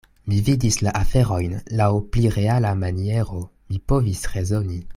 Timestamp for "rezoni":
4.37-4.81